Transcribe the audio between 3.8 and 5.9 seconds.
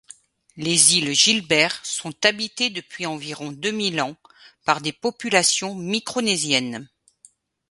ans par des populations